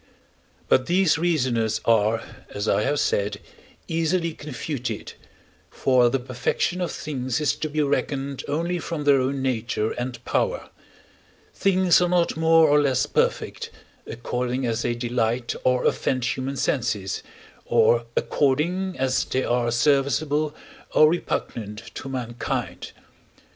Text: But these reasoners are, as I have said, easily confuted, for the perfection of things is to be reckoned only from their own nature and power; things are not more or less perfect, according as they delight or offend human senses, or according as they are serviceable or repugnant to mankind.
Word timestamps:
But 0.67 0.87
these 0.87 1.19
reasoners 1.19 1.79
are, 1.85 2.23
as 2.49 2.67
I 2.67 2.81
have 2.81 2.99
said, 2.99 3.39
easily 3.87 4.33
confuted, 4.33 5.13
for 5.69 6.09
the 6.09 6.17
perfection 6.17 6.81
of 6.81 6.91
things 6.91 7.39
is 7.39 7.55
to 7.57 7.69
be 7.69 7.83
reckoned 7.83 8.43
only 8.47 8.79
from 8.79 9.03
their 9.03 9.21
own 9.21 9.43
nature 9.43 9.91
and 9.91 10.17
power; 10.25 10.69
things 11.53 12.01
are 12.01 12.09
not 12.09 12.35
more 12.35 12.67
or 12.67 12.81
less 12.81 13.05
perfect, 13.05 13.69
according 14.07 14.65
as 14.65 14.81
they 14.81 14.95
delight 14.95 15.53
or 15.63 15.85
offend 15.85 16.25
human 16.25 16.57
senses, 16.57 17.21
or 17.65 18.07
according 18.17 18.97
as 18.97 19.23
they 19.25 19.43
are 19.43 19.69
serviceable 19.69 20.55
or 20.95 21.11
repugnant 21.11 21.93
to 21.93 22.09
mankind. 22.09 22.91